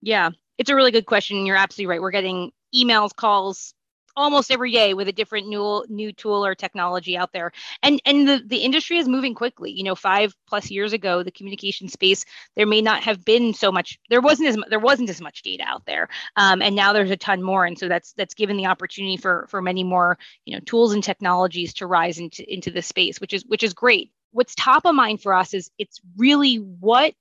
Yeah, 0.00 0.30
it's 0.56 0.70
a 0.70 0.76
really 0.76 0.92
good 0.92 1.06
question. 1.06 1.44
You're 1.46 1.56
absolutely 1.56 1.90
right. 1.90 2.00
We're 2.00 2.12
getting 2.12 2.52
emails, 2.72 3.12
calls, 3.12 3.74
almost 4.16 4.50
every 4.50 4.72
day 4.72 4.94
with 4.94 5.08
a 5.08 5.12
different 5.12 5.48
new 5.48 5.84
new 5.88 6.12
tool 6.12 6.44
or 6.44 6.54
technology 6.54 7.16
out 7.16 7.32
there. 7.32 7.52
And 7.82 8.00
and 8.04 8.28
the, 8.28 8.42
the 8.46 8.58
industry 8.58 8.98
is 8.98 9.08
moving 9.08 9.34
quickly. 9.34 9.70
You 9.70 9.84
know 9.84 9.94
five 9.94 10.34
plus 10.46 10.70
years 10.70 10.92
ago 10.92 11.22
the 11.22 11.30
communication 11.30 11.88
space 11.88 12.24
there 12.56 12.66
may 12.66 12.82
not 12.82 13.02
have 13.02 13.24
been 13.24 13.54
so 13.54 13.72
much 13.72 13.98
there 14.10 14.20
wasn't 14.20 14.48
as 14.48 14.56
there 14.68 14.78
wasn't 14.78 15.10
as 15.10 15.20
much 15.20 15.42
data 15.42 15.64
out 15.66 15.84
there. 15.86 16.08
Um, 16.36 16.62
and 16.62 16.76
now 16.76 16.92
there's 16.92 17.10
a 17.10 17.16
ton 17.16 17.42
more. 17.42 17.64
And 17.64 17.78
so 17.78 17.88
that's 17.88 18.12
that's 18.14 18.34
given 18.34 18.56
the 18.56 18.66
opportunity 18.66 19.16
for 19.16 19.46
for 19.48 19.62
many 19.62 19.84
more 19.84 20.18
you 20.44 20.54
know 20.54 20.60
tools 20.64 20.92
and 20.92 21.02
technologies 21.02 21.74
to 21.74 21.86
rise 21.86 22.18
into 22.18 22.50
into 22.52 22.70
the 22.70 22.82
space 22.82 23.20
which 23.20 23.32
is 23.32 23.44
which 23.46 23.62
is 23.62 23.74
great. 23.74 24.12
What's 24.32 24.54
top 24.54 24.86
of 24.86 24.94
mind 24.94 25.20
for 25.20 25.34
us 25.34 25.52
is 25.52 25.70
it's 25.78 26.00
really 26.16 26.56
what 26.56 27.14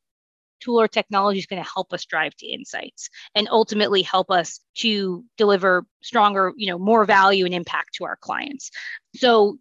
tool 0.62 0.80
or 0.80 0.88
technology 0.88 1.40
is 1.40 1.46
going 1.46 1.62
to 1.62 1.70
help 1.70 1.92
us 1.94 2.06
drive 2.06 2.36
to 2.38 2.48
insights 2.48 3.10
and 3.36 3.48
ultimately 3.50 4.02
help 4.02 4.32
us 4.32 4.60
to 4.76 5.24
deliver 5.38 5.86
stronger 6.02 6.54
you 6.56 6.68
know 6.68 6.80
more 6.80 7.06
value 7.06 7.46
and 7.46 7.54
impact 7.54 7.96
to 7.96 8.06
our 8.06 8.16
clients. 8.16 8.72
So 9.16 9.58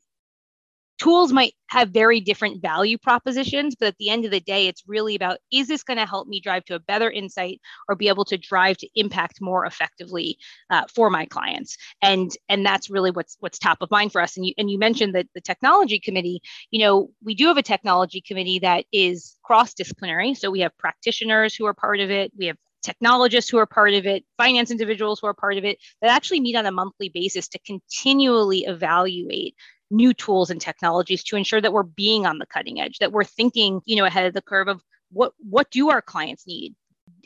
tools 1.01 1.33
might 1.33 1.55
have 1.69 1.89
very 1.91 2.21
different 2.21 2.61
value 2.61 2.99
propositions 2.99 3.75
but 3.75 3.89
at 3.89 3.97
the 3.99 4.11
end 4.11 4.27
of 4.27 4.31
the 4.31 4.41
day 4.41 4.67
it's 4.67 4.83
really 4.87 5.15
about 5.15 5.39
is 5.51 5.67
this 5.67 5.83
going 5.83 5.97
to 5.97 6.05
help 6.05 6.29
me 6.29 6.41
drive 6.41 6.65
to 6.65 6.75
a 6.75 6.79
better 6.81 7.11
insight 7.11 7.59
or 7.89 7.97
be 7.97 8.09
able 8.09 8.25
to 8.25 8.37
drive 8.37 8.77
to 8.77 8.89
impact 8.95 9.41
more 9.41 9.65
effectively 9.65 10.37
uh, 10.69 10.83
for 10.95 11.11
my 11.11 11.25
clients? 11.27 11.77
And 12.03 12.31
and 12.49 12.65
that's 12.65 12.91
really 12.91 13.11
what's 13.11 13.37
what's 13.41 13.59
top 13.59 13.79
of 13.81 13.91
mind 13.91 14.13
for 14.13 14.21
us. 14.21 14.37
And 14.37 14.45
you 14.45 14.53
and 14.59 14.71
you 14.71 14.79
mentioned 14.79 15.15
that 15.15 15.27
the 15.35 15.41
technology 15.41 15.99
committee 15.99 16.43
you 16.71 16.81
know 16.81 17.11
we 17.25 17.35
do 17.35 17.47
have 17.47 17.57
a 17.57 17.63
technology 17.63 18.21
committee 18.21 18.59
that 18.61 18.85
is 18.93 19.37
cross 19.43 19.75
disciplinary 19.75 20.35
so 20.35 20.51
we 20.51 20.61
have 20.61 20.77
practitioners 20.79 21.55
who 21.55 21.67
are 21.67 21.75
part 21.75 22.01
of 22.01 22.11
it. 22.11 22.33
We 22.37 22.47
have 22.47 22.57
technologists 22.83 23.51
who 23.51 23.59
are 23.59 23.67
part 23.67 23.93
of 23.93 24.07
it, 24.07 24.25
finance 24.39 24.71
individuals 24.71 25.21
who 25.21 25.27
are 25.27 25.35
part 25.35 25.59
of 25.59 25.65
it, 25.65 25.79
that 26.01 26.11
actually 26.11 26.41
meet 26.41 26.57
on 26.57 26.65
a 26.65 26.73
monthly 26.73 27.11
basis 27.11 27.49
to 27.49 27.59
continually 27.59 28.61
evaluate 28.61 29.55
new 29.91 30.15
tools 30.15 30.51
and 30.51 30.61
technologies 30.61 31.23
to 31.25 31.37
ensure 31.37 31.61
that 31.61 31.73
we're 31.73 31.83
being 31.83 32.27
on 32.27 32.39
the 32.39 32.47
cutting 32.47 32.81
edge, 32.81 32.99
that 32.99 33.13
we're 33.13 33.25
thinking, 33.25 33.81
you 33.85 33.97
know, 33.97 34.05
ahead 34.05 34.27
of 34.27 34.35
the 34.35 34.43
curve 34.43 34.69
of 34.69 34.83
what 35.13 35.33
what 35.39 35.71
do 35.71 35.91
our 35.91 36.03
clients 36.03 36.47
need? 36.47 36.75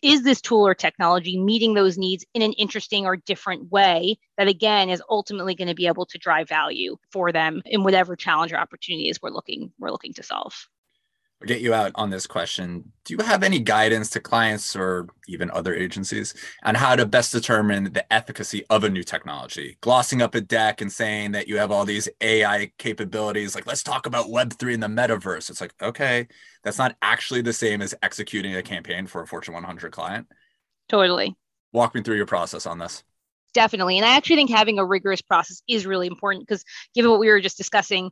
Is 0.02 0.22
this 0.22 0.40
tool 0.40 0.66
or 0.66 0.74
technology 0.74 1.38
meeting 1.38 1.74
those 1.74 1.96
needs 1.96 2.24
in 2.34 2.42
an 2.42 2.52
interesting 2.54 3.06
or 3.06 3.16
different 3.16 3.70
way 3.70 4.18
that 4.36 4.48
again 4.48 4.90
is 4.90 5.02
ultimately 5.08 5.54
going 5.54 5.68
to 5.68 5.74
be 5.74 5.86
able 5.86 6.06
to 6.06 6.18
drive 6.18 6.48
value 6.48 6.96
for 7.10 7.32
them 7.32 7.62
in 7.66 7.84
whatever 7.84 8.16
challenge 8.16 8.52
or 8.52 8.56
opportunity 8.56 9.08
is 9.08 9.20
we're 9.22 9.30
looking 9.30 9.72
we're 9.78 9.90
looking 9.90 10.14
to 10.14 10.22
solve? 10.22 10.68
Get 11.44 11.60
you 11.60 11.74
out 11.74 11.92
on 11.94 12.10
this 12.10 12.26
question. 12.26 12.92
Do 13.04 13.14
you 13.14 13.24
have 13.24 13.42
any 13.42 13.58
guidance 13.58 14.10
to 14.10 14.20
clients 14.20 14.74
or 14.74 15.08
even 15.28 15.50
other 15.50 15.74
agencies 15.74 16.34
on 16.62 16.74
how 16.74 16.96
to 16.96 17.06
best 17.06 17.32
determine 17.32 17.92
the 17.92 18.10
efficacy 18.12 18.64
of 18.70 18.84
a 18.84 18.90
new 18.90 19.02
technology? 19.02 19.76
Glossing 19.80 20.22
up 20.22 20.34
a 20.34 20.40
deck 20.40 20.80
and 20.80 20.90
saying 20.90 21.32
that 21.32 21.48
you 21.48 21.58
have 21.58 21.70
all 21.70 21.84
these 21.84 22.08
AI 22.20 22.72
capabilities, 22.78 23.54
like 23.54 23.66
let's 23.66 23.82
talk 23.82 24.06
about 24.06 24.26
Web3 24.26 24.74
and 24.74 24.82
the 24.82 24.86
metaverse. 24.88 25.50
It's 25.50 25.60
like, 25.60 25.74
okay, 25.82 26.26
that's 26.62 26.78
not 26.78 26.96
actually 27.02 27.42
the 27.42 27.52
same 27.52 27.82
as 27.82 27.94
executing 28.02 28.56
a 28.56 28.62
campaign 28.62 29.06
for 29.06 29.22
a 29.22 29.26
Fortune 29.26 29.54
100 29.54 29.92
client. 29.92 30.26
Totally. 30.88 31.36
Walk 31.72 31.94
me 31.94 32.02
through 32.02 32.16
your 32.16 32.26
process 32.26 32.66
on 32.66 32.78
this 32.78 33.04
definitely 33.54 33.96
and 33.96 34.04
i 34.04 34.16
actually 34.16 34.36
think 34.36 34.50
having 34.50 34.78
a 34.78 34.84
rigorous 34.84 35.22
process 35.22 35.62
is 35.68 35.86
really 35.86 36.08
important 36.08 36.46
because 36.46 36.64
given 36.92 37.10
what 37.10 37.20
we 37.20 37.28
were 37.28 37.40
just 37.40 37.56
discussing 37.56 38.10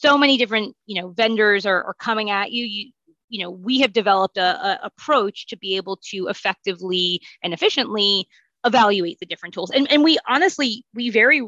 so 0.00 0.16
many 0.16 0.36
different 0.36 0.74
you 0.86 1.00
know 1.00 1.10
vendors 1.10 1.66
are, 1.66 1.84
are 1.84 1.94
coming 1.94 2.30
at 2.30 2.52
you. 2.52 2.64
You 2.64 2.92
you 3.28 3.42
know 3.42 3.50
we 3.50 3.80
have 3.80 3.92
developed 3.92 4.36
a, 4.36 4.66
a 4.66 4.80
approach 4.84 5.46
to 5.48 5.56
be 5.56 5.76
able 5.76 5.98
to 6.10 6.28
effectively 6.28 7.20
and 7.42 7.52
efficiently 7.52 8.26
evaluate 8.64 9.18
the 9.20 9.26
different 9.26 9.54
tools. 9.54 9.70
And, 9.70 9.90
and 9.90 10.04
we 10.04 10.18
honestly 10.28 10.84
we 10.94 11.10
very 11.10 11.42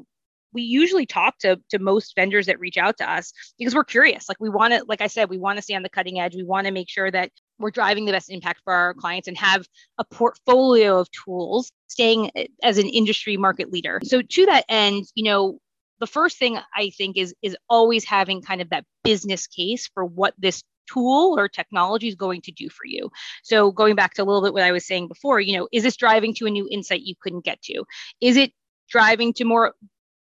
we 0.54 0.62
usually 0.62 1.06
talk 1.06 1.38
to, 1.38 1.58
to 1.70 1.78
most 1.78 2.14
vendors 2.14 2.44
that 2.44 2.60
reach 2.60 2.76
out 2.76 2.98
to 2.98 3.10
us 3.10 3.32
because 3.58 3.74
we're 3.74 3.84
curious. 3.84 4.28
Like 4.28 4.38
we 4.38 4.50
want 4.50 4.74
to 4.74 4.84
like 4.86 5.00
i 5.00 5.06
said 5.06 5.30
we 5.30 5.38
want 5.38 5.56
to 5.56 5.62
stay 5.62 5.74
on 5.74 5.82
the 5.82 5.88
cutting 5.88 6.20
edge. 6.20 6.34
We 6.34 6.44
want 6.44 6.66
to 6.66 6.72
make 6.72 6.88
sure 6.88 7.10
that 7.10 7.30
we're 7.58 7.70
driving 7.70 8.04
the 8.04 8.12
best 8.12 8.30
impact 8.30 8.60
for 8.64 8.72
our 8.72 8.94
clients 8.94 9.28
and 9.28 9.38
have 9.38 9.66
a 9.98 10.04
portfolio 10.04 10.98
of 10.98 11.08
tools 11.10 11.70
staying 11.86 12.30
eh, 12.34 12.46
as 12.62 12.78
an 12.78 12.86
industry 12.86 13.36
market 13.36 13.72
leader. 13.72 14.00
So 14.04 14.22
to 14.22 14.46
that 14.46 14.64
end 14.68 15.06
you 15.14 15.24
know 15.24 15.58
the 16.02 16.06
first 16.08 16.36
thing 16.36 16.58
I 16.76 16.90
think 16.90 17.16
is 17.16 17.32
is 17.42 17.56
always 17.70 18.04
having 18.04 18.42
kind 18.42 18.60
of 18.60 18.70
that 18.70 18.84
business 19.04 19.46
case 19.46 19.88
for 19.94 20.04
what 20.04 20.34
this 20.36 20.64
tool 20.92 21.38
or 21.38 21.48
technology 21.48 22.08
is 22.08 22.16
going 22.16 22.40
to 22.42 22.50
do 22.50 22.68
for 22.68 22.84
you. 22.84 23.08
So 23.44 23.70
going 23.70 23.94
back 23.94 24.14
to 24.14 24.22
a 24.22 24.24
little 24.24 24.42
bit 24.42 24.52
what 24.52 24.64
I 24.64 24.72
was 24.72 24.84
saying 24.84 25.06
before, 25.06 25.38
you 25.38 25.56
know, 25.56 25.68
is 25.70 25.84
this 25.84 25.96
driving 25.96 26.34
to 26.34 26.46
a 26.46 26.50
new 26.50 26.66
insight 26.68 27.02
you 27.02 27.14
couldn't 27.22 27.44
get 27.44 27.62
to? 27.62 27.84
Is 28.20 28.36
it 28.36 28.50
driving 28.88 29.32
to 29.34 29.44
more 29.44 29.74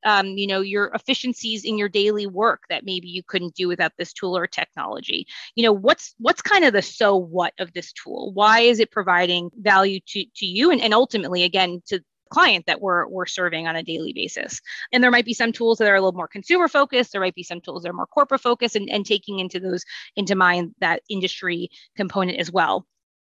um, 0.05 0.27
you 0.29 0.47
know 0.47 0.61
your 0.61 0.87
efficiencies 0.95 1.65
in 1.65 1.77
your 1.77 1.89
daily 1.89 2.25
work 2.25 2.63
that 2.69 2.83
maybe 2.83 3.07
you 3.07 3.21
couldn't 3.21 3.53
do 3.53 3.67
without 3.67 3.91
this 3.97 4.13
tool 4.13 4.37
or 4.37 4.47
technology 4.47 5.27
you 5.55 5.63
know 5.65 5.73
what's 5.73 6.15
what's 6.19 6.41
kind 6.41 6.63
of 6.63 6.71
the 6.71 6.81
so 6.81 7.17
what 7.17 7.53
of 7.59 7.73
this 7.73 7.91
tool 7.91 8.31
why 8.33 8.61
is 8.61 8.79
it 8.79 8.91
providing 8.91 9.51
value 9.57 9.99
to 10.07 10.23
to 10.37 10.45
you 10.45 10.71
and, 10.71 10.79
and 10.79 10.93
ultimately 10.93 11.43
again 11.43 11.81
to 11.85 12.01
client 12.29 12.65
that 12.67 12.81
we're, 12.81 13.07
we're 13.07 13.25
serving 13.25 13.67
on 13.67 13.75
a 13.75 13.83
daily 13.83 14.13
basis. 14.13 14.61
And 14.91 15.03
there 15.03 15.11
might 15.11 15.25
be 15.25 15.33
some 15.33 15.51
tools 15.51 15.77
that 15.77 15.89
are 15.89 15.95
a 15.95 16.01
little 16.01 16.17
more 16.17 16.27
consumer 16.27 16.67
focused. 16.67 17.11
There 17.11 17.21
might 17.21 17.35
be 17.35 17.43
some 17.43 17.61
tools 17.61 17.83
that 17.83 17.89
are 17.89 17.93
more 17.93 18.07
corporate 18.07 18.41
focused 18.41 18.75
and, 18.75 18.89
and 18.89 19.05
taking 19.05 19.39
into 19.39 19.59
those 19.59 19.83
into 20.15 20.35
mind 20.35 20.73
that 20.79 21.01
industry 21.09 21.69
component 21.95 22.39
as 22.39 22.51
well 22.51 22.85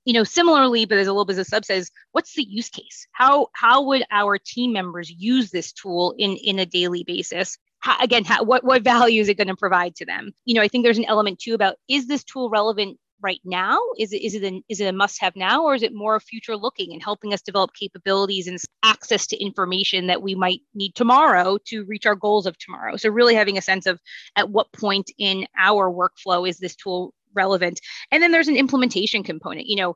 you 0.05 0.13
know 0.13 0.23
similarly 0.23 0.85
but 0.85 0.97
as 0.97 1.07
a 1.07 1.11
little 1.11 1.25
bit 1.25 1.37
of 1.37 1.47
a 1.47 1.49
subset 1.49 1.75
is 1.75 1.91
what's 2.13 2.35
the 2.35 2.43
use 2.43 2.69
case 2.69 3.07
how 3.11 3.47
how 3.53 3.83
would 3.83 4.03
our 4.11 4.37
team 4.37 4.71
members 4.71 5.09
use 5.09 5.51
this 5.51 5.73
tool 5.73 6.15
in 6.17 6.37
in 6.37 6.59
a 6.59 6.65
daily 6.65 7.03
basis 7.03 7.57
how, 7.79 7.97
again 8.01 8.23
how, 8.23 8.43
what 8.43 8.63
what 8.63 8.83
value 8.83 9.19
is 9.19 9.27
it 9.27 9.37
going 9.37 9.47
to 9.47 9.55
provide 9.55 9.95
to 9.95 10.05
them 10.05 10.31
you 10.45 10.53
know 10.55 10.61
i 10.61 10.67
think 10.67 10.83
there's 10.83 10.97
an 10.97 11.05
element 11.05 11.39
too 11.39 11.53
about 11.53 11.75
is 11.89 12.07
this 12.07 12.23
tool 12.23 12.49
relevant 12.49 12.97
right 13.21 13.39
now? 13.43 13.79
Is 13.97 14.13
it 14.13 14.21
is 14.21 14.35
it 14.35 14.43
an, 14.43 14.63
is 14.69 14.79
it 14.79 14.87
a 14.87 14.93
must 14.93 15.21
have 15.21 15.35
now, 15.35 15.63
or 15.63 15.75
is 15.75 15.83
it 15.83 15.93
more 15.93 16.19
future 16.19 16.55
looking 16.55 16.93
and 16.93 17.01
helping 17.03 17.33
us 17.33 17.41
develop 17.41 17.71
capabilities 17.73 18.47
and 18.47 18.57
access 18.83 19.27
to 19.27 19.37
information 19.37 20.07
that 20.07 20.21
we 20.21 20.35
might 20.35 20.61
need 20.73 20.95
tomorrow 20.95 21.57
to 21.65 21.85
reach 21.85 22.05
our 22.05 22.15
goals 22.15 22.45
of 22.45 22.57
tomorrow? 22.57 22.95
So 22.97 23.09
really 23.09 23.35
having 23.35 23.57
a 23.57 23.61
sense 23.61 23.85
of 23.85 23.99
at 24.35 24.49
what 24.49 24.71
point 24.71 25.11
in 25.17 25.47
our 25.57 25.91
workflow 25.91 26.47
is 26.47 26.57
this 26.57 26.75
tool 26.75 27.13
relevant, 27.33 27.81
and 28.11 28.23
then 28.23 28.31
there's 28.31 28.47
an 28.47 28.57
implementation 28.57 29.23
component. 29.23 29.67
You 29.67 29.77
know, 29.77 29.95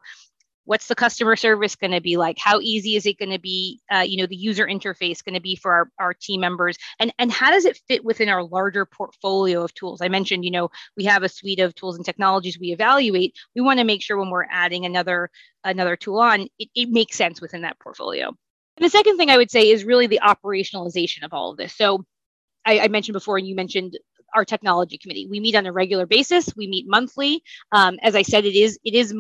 what's 0.70 0.86
the 0.86 0.94
customer 0.94 1.36
service 1.36 1.76
going 1.76 1.90
to 1.90 2.00
be 2.00 2.16
like 2.16 2.38
how 2.38 2.60
easy 2.60 2.96
is 2.96 3.08
it 3.08 3.18
going 3.18 3.32
to 3.32 3.40
be 3.40 3.82
uh, 3.92 4.04
you 4.06 4.18
know 4.18 4.28
the 4.28 4.36
user 4.36 4.68
interface 4.68 5.26
going 5.26 5.34
to 5.34 5.42
be 5.42 5.56
for 5.56 5.74
our, 5.74 5.92
our 5.98 6.14
team 6.14 6.40
members 6.40 6.78
and 7.00 7.12
and 7.18 7.32
how 7.32 7.50
does 7.50 7.66
it 7.66 7.82
fit 7.88 8.06
within 8.06 8.30
our 8.30 8.44
larger 8.44 8.86
portfolio 8.86 9.64
of 9.64 9.74
tools 9.74 10.00
i 10.00 10.08
mentioned 10.08 10.46
you 10.46 10.52
know 10.52 10.70
we 10.96 11.04
have 11.04 11.24
a 11.24 11.30
suite 11.30 11.60
of 11.60 11.74
tools 11.74 11.96
and 11.96 12.06
technologies 12.06 12.60
we 12.60 12.72
evaluate 12.72 13.36
we 13.56 13.62
want 13.62 13.80
to 13.80 13.84
make 13.84 14.04
sure 14.04 14.20
when 14.20 14.30
we're 14.30 14.46
adding 14.52 14.86
another 14.86 15.32
another 15.64 15.96
tool 15.96 16.20
on 16.20 16.48
it, 16.60 16.70
it 16.76 16.90
makes 16.90 17.18
sense 17.18 17.42
within 17.42 17.64
that 17.64 17.80
portfolio 17.80 18.28
and 18.28 18.86
the 18.86 18.90
second 18.90 19.18
thing 19.18 19.32
i 19.32 19.38
would 19.38 19.50
say 19.50 19.72
is 19.72 19.84
really 19.84 20.06
the 20.06 20.22
operationalization 20.24 21.24
of 21.24 21.34
all 21.34 21.50
of 21.50 21.58
this 21.58 21.76
so 21.76 22.06
I, 22.66 22.82
I 22.82 22.88
mentioned 22.90 23.14
before, 23.14 23.38
and 23.38 23.48
you 23.48 23.56
mentioned 23.56 23.98
our 24.36 24.46
technology 24.46 24.98
committee. 24.98 25.28
We 25.28 25.40
meet 25.40 25.56
on 25.56 25.66
a 25.66 25.72
regular 25.72 26.06
basis. 26.06 26.54
We 26.56 26.68
meet 26.68 26.86
monthly. 26.88 27.42
Um, 27.72 27.98
as 28.02 28.16
I 28.16 28.22
said, 28.22 28.46
it 28.46 28.56
is 28.56 28.78
it 28.84 28.94
is 28.94 29.14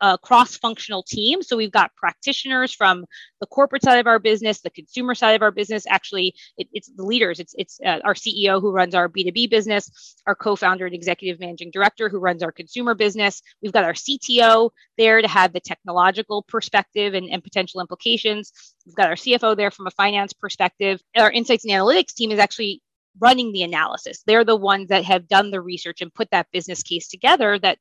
a 0.00 0.18
cross-functional 0.18 1.02
team. 1.02 1.42
So 1.42 1.56
we've 1.56 1.72
got 1.72 1.94
practitioners 1.96 2.72
from 2.72 3.04
the 3.40 3.46
corporate 3.46 3.82
side 3.82 3.98
of 3.98 4.06
our 4.06 4.18
business, 4.18 4.60
the 4.60 4.70
consumer 4.70 5.14
side 5.14 5.34
of 5.34 5.42
our 5.42 5.50
business. 5.50 5.84
Actually, 5.88 6.34
it, 6.56 6.68
it's 6.72 6.90
the 6.94 7.04
leaders. 7.04 7.40
It's 7.40 7.54
it's 7.58 7.80
uh, 7.84 7.98
our 8.04 8.14
CEO 8.14 8.60
who 8.60 8.72
runs 8.72 8.94
our 8.94 9.08
B2B 9.08 9.50
business, 9.50 10.16
our 10.26 10.34
co-founder 10.34 10.86
and 10.86 10.94
executive 10.94 11.40
managing 11.40 11.70
director 11.70 12.08
who 12.08 12.18
runs 12.18 12.42
our 12.42 12.52
consumer 12.52 12.94
business. 12.94 13.42
We've 13.62 13.72
got 13.72 13.84
our 13.84 13.94
CTO 13.94 14.70
there 14.98 15.22
to 15.22 15.28
have 15.28 15.52
the 15.52 15.60
technological 15.60 16.42
perspective 16.42 17.14
and, 17.14 17.28
and 17.30 17.42
potential 17.42 17.80
implications. 17.80 18.52
We've 18.86 18.94
got 18.94 19.08
our 19.08 19.16
CFO 19.16 19.56
there 19.56 19.70
from 19.70 19.86
a 19.86 19.90
finance 19.92 20.32
perspective. 20.32 21.00
Our 21.16 21.30
insights 21.30 21.64
and 21.64 21.72
analytics 21.72 22.14
team 22.14 22.30
is 22.30 22.38
actually 22.38 22.82
running 23.18 23.52
the 23.52 23.62
analysis. 23.62 24.22
They're 24.26 24.44
the 24.44 24.56
ones 24.56 24.88
that 24.88 25.04
have 25.04 25.28
done 25.28 25.50
the 25.50 25.60
research 25.60 26.00
and 26.00 26.12
put 26.12 26.30
that 26.30 26.46
business 26.52 26.82
case 26.82 27.08
together 27.08 27.58
that 27.58 27.78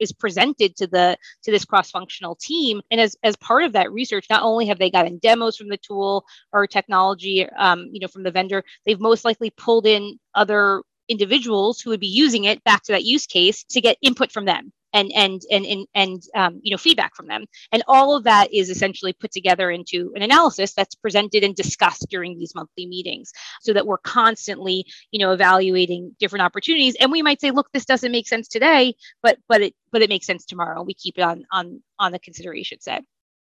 is 0.00 0.12
presented 0.12 0.76
to 0.76 0.86
the 0.86 1.16
to 1.42 1.50
this 1.50 1.64
cross-functional 1.64 2.36
team. 2.36 2.80
And 2.90 3.00
as, 3.00 3.16
as 3.22 3.36
part 3.36 3.64
of 3.64 3.72
that 3.72 3.92
research 3.92 4.26
not 4.30 4.42
only 4.42 4.66
have 4.66 4.78
they 4.78 4.90
gotten 4.90 5.18
demos 5.18 5.56
from 5.56 5.68
the 5.68 5.76
tool 5.76 6.24
or 6.52 6.66
technology 6.66 7.48
um, 7.50 7.88
you 7.92 8.00
know 8.00 8.08
from 8.08 8.22
the 8.22 8.30
vendor 8.30 8.64
they've 8.86 9.00
most 9.00 9.24
likely 9.24 9.50
pulled 9.50 9.86
in 9.86 10.18
other 10.34 10.82
individuals 11.08 11.80
who 11.80 11.90
would 11.90 12.00
be 12.00 12.06
using 12.06 12.44
it 12.44 12.62
back 12.64 12.82
to 12.84 12.92
that 12.92 13.04
use 13.04 13.26
case 13.26 13.64
to 13.64 13.80
get 13.80 13.96
input 14.02 14.30
from 14.30 14.44
them 14.44 14.72
and 14.92 15.10
and 15.14 15.42
and 15.50 15.66
and, 15.66 15.86
and 15.94 16.22
um, 16.34 16.60
you 16.62 16.70
know 16.70 16.78
feedback 16.78 17.14
from 17.14 17.26
them. 17.26 17.44
And 17.72 17.82
all 17.86 18.16
of 18.16 18.24
that 18.24 18.52
is 18.52 18.70
essentially 18.70 19.12
put 19.12 19.30
together 19.30 19.70
into 19.70 20.12
an 20.14 20.22
analysis 20.22 20.72
that's 20.74 20.94
presented 20.94 21.44
and 21.44 21.54
discussed 21.54 22.06
during 22.10 22.38
these 22.38 22.54
monthly 22.54 22.86
meetings 22.86 23.32
so 23.60 23.72
that 23.72 23.86
we're 23.86 23.98
constantly 23.98 24.84
you 25.10 25.18
know 25.18 25.32
evaluating 25.32 26.14
different 26.18 26.42
opportunities. 26.42 26.96
And 27.00 27.12
we 27.12 27.22
might 27.22 27.40
say 27.40 27.50
look 27.50 27.68
this 27.72 27.84
doesn't 27.84 28.12
make 28.12 28.28
sense 28.28 28.48
today 28.48 28.94
but 29.22 29.38
but 29.48 29.60
it 29.60 29.74
but 29.92 30.02
it 30.02 30.08
makes 30.08 30.26
sense 30.26 30.44
tomorrow. 30.44 30.82
We 30.82 30.94
keep 30.94 31.18
it 31.18 31.22
on 31.22 31.44
on 31.52 31.82
on 31.98 32.12
the 32.12 32.18
consideration 32.18 32.80
set. 32.80 33.04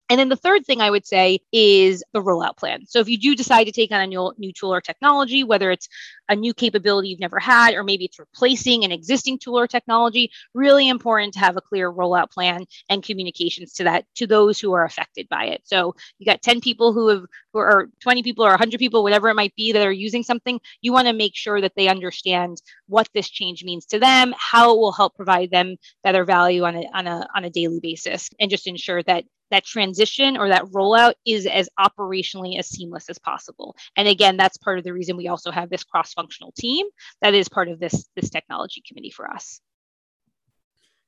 And 0.10 0.20
then 0.20 0.30
the 0.30 0.36
third 0.36 0.66
thing 0.66 0.82
I 0.82 0.92
would 0.92 1.08
say 1.08 1.40
is 1.52 2.04
the 2.14 2.22
rollout 2.22 2.58
plan. 2.58 2.86
So 2.86 3.00
if 3.00 3.10
you 3.10 3.18
do 3.18 3.36
decide 3.36 3.64
to 3.64 3.72
take 3.72 3.92
on 3.92 4.02
a 4.02 4.06
new, 4.06 4.32
new 4.38 4.54
tool 4.54 4.72
or 4.72 4.80
technology, 4.80 5.44
whether 5.44 5.72
it's 5.72 5.90
a 6.30 6.36
new 6.36 6.54
capability 6.54 7.10
you've 7.10 7.20
never 7.20 7.40
had, 7.40 7.74
or 7.74 7.84
maybe 7.84 8.06
it's 8.06 8.20
replacing 8.20 8.84
an 8.84 8.92
existing 8.92 9.40
tool 9.40 9.60
or 9.60 9.68
technology, 9.68 10.32
really 10.54 10.90
important 10.90 11.34
to 11.34 11.40
have 11.40 11.58
a 11.58 11.62
clear 11.62 11.92
rollout 11.92 12.32
plan 12.32 12.66
and 12.90 13.04
communications 13.04 13.74
to 13.74 13.84
that 13.84 14.06
to 14.16 14.28
those 14.28 14.60
who 14.60 14.74
are 14.74 14.86
affected 14.86 15.28
by 15.30 15.46
it. 15.46 15.62
So 15.66 15.96
you 16.20 16.26
got 16.26 16.42
10 16.42 16.62
people 16.62 16.94
who 16.94 17.08
have 17.10 17.26
who 17.54 17.60
are 17.60 17.90
20 18.02 18.24
people 18.24 18.46
or 18.46 18.50
100 18.50 18.80
people, 18.80 19.04
whatever 19.04 19.30
it 19.30 19.36
might 19.36 19.56
be 19.56 19.72
that 19.72 19.86
are 19.86 19.92
using 19.92 20.24
something, 20.24 20.60
you 20.82 20.92
want 20.92 21.08
to 21.08 21.14
make 21.14 21.36
sure 21.36 21.62
that 21.62 21.74
they 21.76 21.88
understand 21.88 22.62
what 22.88 23.08
this 23.14 23.30
change 23.30 23.64
means 23.64 23.86
to 23.88 24.00
them, 24.00 24.34
how 24.38 24.74
it 24.74 24.78
will 24.78 24.92
help 24.92 25.16
provide 25.16 25.52
them 25.52 25.78
better 26.04 26.26
value 26.26 26.64
on 26.64 26.76
a 26.76 26.84
on 26.94 27.08
a 27.08 27.28
on 27.36 27.46
a 27.46 27.50
daily 27.50 27.80
basis, 27.80 28.30
and 28.40 28.52
just 28.52 28.68
ensure 28.68 29.04
that 29.04 29.24
that 29.52 29.66
transition 29.66 30.38
or 30.38 30.50
that 30.50 30.66
rollout 30.66 31.14
is 31.26 31.46
as 31.46 31.70
operationally 31.80 32.58
as 32.58 32.68
seamless 32.68 33.10
as 33.10 33.20
possible. 33.20 33.76
And 33.96 34.08
again, 34.08 34.38
that's 34.38 34.58
part 34.58 34.78
of 34.78 34.84
the 34.84 34.94
reason 34.94 35.18
we 35.18 35.28
also 35.28 35.52
have 35.52 35.70
this 35.70 35.84
cross-functional 36.16 36.54
team 36.58 36.88
that 37.22 37.34
is 37.34 37.50
part 37.50 37.70
of 37.70 37.80
this 37.80 38.08
this 38.16 38.30
technology 38.30 38.82
committee 38.88 39.12
for 39.12 39.30
us. 39.30 39.60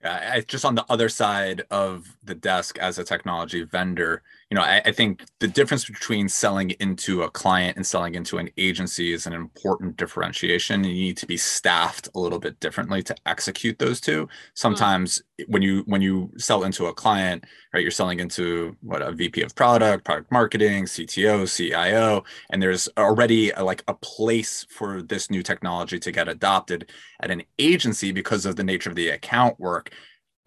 Yeah, 0.04 0.34
I, 0.36 0.42
just 0.42 0.64
on 0.64 0.76
the 0.76 0.86
other 0.90 1.10
side 1.10 1.64
of 1.72 2.18
the 2.24 2.36
desk 2.36 2.78
as 2.78 3.00
a 3.00 3.04
technology 3.04 3.64
vendor, 3.64 4.22
you 4.50 4.56
know, 4.56 4.62
I, 4.62 4.82
I, 4.86 4.92
think 4.94 5.26
the 5.40 5.48
difference 5.48 5.84
between 5.84 6.30
selling 6.30 6.70
into 6.80 7.24
a 7.24 7.30
client 7.30 7.76
and 7.76 7.86
selling 7.86 8.16
into 8.16 8.38
an 8.38 8.50
agency 8.58 9.12
is 9.12 9.28
an 9.28 9.34
important 9.34 9.98
differentiation. 9.98 10.86
You 10.86 10.94
need 10.94 11.18
to 11.18 11.26
be 11.26 11.36
staffed 11.36 12.08
a 12.16 12.20
little 12.20 12.40
bit 12.40 12.58
differently 12.62 13.04
to 13.04 13.16
execute 13.26 13.78
those 13.78 14.00
two. 14.00 14.24
Hmm. 14.24 14.32
Sometimes 14.54 15.22
mm. 15.42 15.46
when 15.50 15.62
you 15.62 15.84
when 15.88 16.02
you 16.02 16.32
sell 16.38 16.64
into 16.64 16.86
a 16.86 16.94
client, 16.94 17.44
right, 17.74 17.82
you're 17.82 17.92
selling 17.92 18.22
into 18.22 18.78
what 18.82 19.02
a 19.02 19.12
VP 19.12 19.42
of 19.42 19.54
product, 19.54 20.06
product 20.06 20.32
marketing, 20.32 20.86
CTO, 20.86 21.54
CIO, 21.54 22.24
and 22.50 22.62
there's 22.62 22.88
already 22.98 23.52
a, 23.52 23.64
like 23.66 23.84
a 23.90 23.94
place 23.96 24.66
for 24.70 25.02
this 25.02 25.30
new 25.30 25.44
technology 25.44 26.00
to 26.00 26.12
get 26.12 26.30
adopted 26.30 26.90
at 27.22 27.32
an 27.32 27.44
agency 27.60 28.14
because 28.14 28.46
of 28.46 28.56
the 28.56 28.64
nature 28.64 28.90
of 28.90 28.96
the 28.96 29.10
account 29.10 29.60
work 29.60 29.92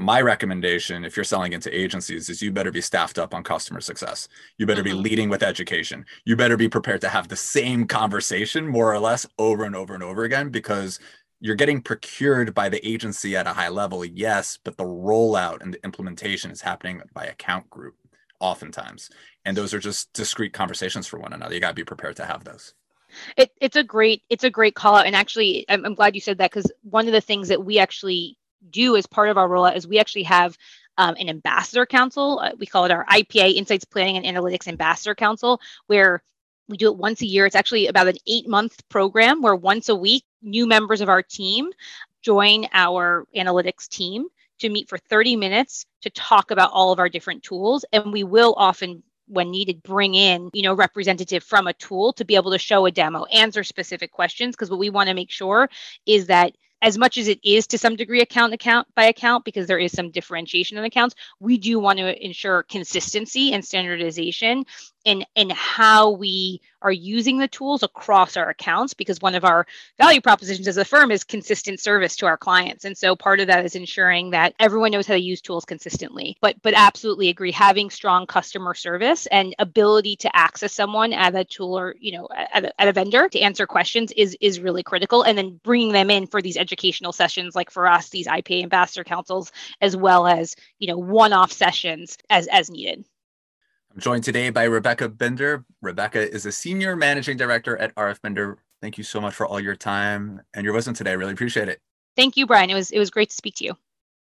my 0.01 0.21
recommendation 0.21 1.05
if 1.05 1.17
you're 1.17 1.25
selling 1.25 1.53
into 1.53 1.79
agencies 1.79 2.31
is 2.31 2.41
you 2.41 2.51
better 2.51 2.73
be 2.73 2.81
staffed 2.81 3.19
up 3.19 3.35
on 3.35 3.45
customer 3.45 3.81
success. 3.81 4.29
You 4.57 4.67
better 4.67 4.83
mm-hmm. 4.83 4.97
be 4.97 5.09
leading 5.11 5.29
with 5.29 5.43
education. 5.43 6.07
You 6.25 6.37
better 6.37 6.57
be 6.57 6.69
prepared 6.69 7.03
to 7.03 7.09
have 7.09 7.29
the 7.29 7.37
same 7.37 7.87
conversation 7.87 8.67
more 8.67 8.93
or 8.93 8.99
less 8.99 9.27
over 9.39 9.65
and 9.65 9.77
over 9.77 9.95
and 9.95 10.03
over 10.03 10.25
again 10.25 10.49
because 10.49 10.99
you're 11.41 11.55
getting 11.55 11.83
procured 11.83 12.55
by 12.55 12.69
the 12.69 12.87
agency 12.87 13.37
at 13.37 13.47
a 13.47 13.53
high 13.53 13.69
level 13.69 14.05
yes 14.05 14.59
but 14.63 14.77
the 14.77 14.85
rollout 14.85 15.63
and 15.63 15.75
the 15.75 15.85
implementation 15.85 16.51
is 16.51 16.61
happening 16.61 17.01
by 17.15 17.25
account 17.25 17.69
group 17.71 17.95
oftentimes. 18.41 19.11
And 19.45 19.57
those 19.57 19.73
are 19.73 19.79
just 19.79 20.13
discrete 20.13 20.53
conversations 20.53 21.07
for 21.07 21.19
one 21.19 21.33
another. 21.33 21.55
You 21.55 21.61
got 21.61 21.69
to 21.69 21.75
be 21.75 21.85
prepared 21.85 22.17
to 22.17 22.25
have 22.25 22.45
those. 22.45 22.75
It, 23.37 23.51
it's 23.61 23.77
a 23.77 23.85
great 23.85 24.23
it's 24.31 24.45
a 24.45 24.51
great 24.51 24.75
call 24.75 24.97
out. 24.97 25.07
And 25.07 25.17
actually 25.17 25.65
I'm, 25.69 25.85
I'm 25.85 25.95
glad 25.95 26.15
you 26.15 26.21
said 26.21 26.39
that 26.39 26.51
because 26.51 26.71
one 26.83 27.07
of 27.07 27.13
the 27.13 27.21
things 27.21 27.49
that 27.49 27.65
we 27.65 27.79
actually 27.79 28.39
do 28.69 28.97
as 28.97 29.07
part 29.07 29.29
of 29.29 29.39
our 29.39 29.49
rollout 29.49 29.77
is 29.77 29.87
we 29.87 29.99
actually 29.99 30.25
have 30.25 30.57
um, 30.99 31.17
an 31.19 31.29
ambassador 31.29 31.87
council. 31.87 32.41
Uh, 32.41 32.53
we 32.59 32.67
call 32.67 32.85
it 32.85 32.91
our 32.91 33.07
IPA 33.07 33.55
Insights 33.55 33.85
Planning 33.85 34.25
and 34.25 34.37
Analytics 34.37 34.69
Ambassador 34.69 35.15
Council, 35.15 35.61
where 35.87 36.23
we 36.69 36.77
do 36.77 36.91
it 36.91 36.97
once 36.97 37.23
a 37.23 37.27
year. 37.27 37.47
It's 37.47 37.57
actually 37.57 37.87
about 37.87 38.09
an 38.09 38.17
eight 38.27 38.49
month 38.49 38.87
program 38.89 39.43
where 39.43 39.57
once 39.57 39.89
a 39.89 39.97
week, 39.97 40.25
new 40.43 40.67
members 40.67 41.01
of 41.01 41.09
our 41.09 41.23
team 41.23 41.71
join 42.23 42.67
our 42.73 43.27
analytics 43.35 43.89
team 43.89 44.27
to 44.59 44.69
meet 44.69 44.89
for 44.89 44.99
30 44.99 45.37
minutes 45.37 45.87
to 46.03 46.11
talk 46.11 46.51
about 46.51 46.71
all 46.73 46.93
of 46.93 46.99
our 46.99 47.09
different 47.09 47.43
tools. 47.43 47.85
And 47.93 48.13
we 48.13 48.25
will 48.25 48.55
often 48.57 49.03
when 49.31 49.51
needed 49.51 49.81
bring 49.85 50.15
in 50.15 50.51
you 50.53 50.63
know 50.63 50.75
representative 50.75 51.45
from 51.45 51.69
a 51.69 51.73
tool 51.75 52.13
to 52.13 52.25
be 52.25 52.35
able 52.35 52.51
to 52.51 52.59
show 52.59 52.85
a 52.87 52.91
demo 52.91 53.25
answer 53.27 53.63
specific 53.63 54.11
questions 54.11 54.57
because 54.57 54.71
what 54.71 54.81
we 54.81 54.91
want 54.91 55.09
to 55.09 55.15
make 55.15 55.31
sure 55.31 55.71
is 56.05 56.27
that 56.27 56.53
as 56.83 56.99
much 56.99 57.19
as 57.19 57.29
it 57.29 57.39
is 57.45 57.67
to 57.67 57.79
some 57.79 57.97
degree 57.97 58.21
account 58.21 58.55
account 58.55 58.89
by 58.95 59.05
account 59.05 59.45
because 59.45 59.67
there 59.67 59.79
is 59.79 59.93
some 59.93 60.11
differentiation 60.11 60.79
in 60.79 60.85
accounts 60.85 61.15
we 61.39 61.59
do 61.59 61.79
want 61.79 61.99
to 61.99 62.25
ensure 62.25 62.63
consistency 62.65 63.53
and 63.53 63.65
standardization 63.65 64.65
in 65.05 65.25
in 65.35 65.51
how 65.51 66.11
we 66.11 66.61
are 66.83 66.93
using 66.93 67.39
the 67.39 67.49
tools 67.49 67.83
across 67.83 68.37
our 68.37 68.49
accounts 68.49 68.95
because 68.95 69.21
one 69.21 69.35
of 69.35 69.45
our 69.45 69.67
value 69.99 70.21
propositions 70.21 70.67
as 70.67 70.77
a 70.77 70.85
firm 70.85 71.11
is 71.11 71.25
consistent 71.25 71.79
service 71.79 72.17
to 72.17 72.27
our 72.27 72.37
clients. 72.37 72.85
And 72.85 72.97
so 72.97 73.15
part 73.15 73.41
of 73.41 73.47
that 73.49 73.65
is 73.65 73.75
ensuring 73.75 74.31
that 74.31 74.55
everyone 74.59 74.93
knows 74.93 75.07
how 75.07 75.15
to 75.15 75.21
use 75.21 75.41
tools 75.41 75.65
consistently. 75.65 76.37
But 76.41 76.57
but 76.63 76.75
absolutely 76.75 77.29
agree 77.29 77.53
having 77.53 77.91
strong 77.91 78.27
customer 78.27 78.75
service 78.75 79.27
and 79.27 79.55
ability 79.59 80.17
to 80.17 80.37
access 80.37 80.73
someone 80.73 81.13
at 81.13 81.35
a 81.35 81.45
tool 81.45 81.79
or 81.79 81.95
you 81.99 82.13
know 82.13 82.29
at 82.35 82.65
a, 82.65 82.81
at 82.81 82.89
a 82.89 82.93
vendor 82.93 83.29
to 83.29 83.41
answer 83.41 83.67
questions 83.67 84.13
is 84.13 84.37
is 84.41 84.61
really 84.61 84.83
critical. 84.83 85.23
And 85.23 85.37
then 85.37 85.61
bringing 85.63 85.93
them 85.93 86.11
in 86.11 86.27
for 86.27 86.43
these 86.43 86.57
educational 86.57 87.13
sessions 87.13 87.55
like 87.55 87.71
for 87.71 87.87
us 87.87 88.09
these 88.11 88.27
IPA 88.27 88.65
ambassador 88.65 89.05
councils 89.05 89.53
as 89.81 89.97
well 89.97 90.27
as 90.27 90.57
you 90.79 90.89
know 90.89 90.99
one-off 90.99 91.53
sessions 91.53 92.19
as 92.31 92.47
as 92.49 92.71
needed 92.71 93.05
I'm 93.93 94.01
joined 94.01 94.23
today 94.23 94.51
by 94.51 94.65
Rebecca 94.65 95.09
Binder. 95.09 95.65
Rebecca 95.83 96.33
is 96.33 96.47
a 96.47 96.53
senior 96.53 96.95
managing 96.95 97.37
director 97.37 97.77
at 97.79 97.93
RF 97.97 98.23
Binder. 98.23 98.59
Thank 98.81 98.97
you 98.99 99.03
so 99.05 99.21
much 99.21 99.35
for 99.35 99.47
all 99.47 99.59
your 99.59 99.75
time 99.75 100.41
and 100.55 100.65
your 100.65 100.75
wisdom 100.75 100.95
today. 100.95 101.11
I 101.11 101.15
really 101.15 101.33
appreciate 101.33 101.69
it. 101.69 101.81
Thank 102.15 102.37
you, 102.37 102.47
Brian. 102.47 102.71
It 102.71 102.75
was 102.75 102.93
it 102.93 103.01
was 103.01 103.11
great 103.11 103.31
to 103.31 103.35
speak 103.35 103.57
to 103.57 103.65
you. 103.65 103.77